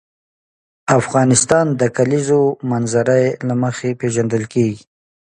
[0.99, 4.81] افغانستان د د کلیزو منظره له مخې پېژندل کېږي.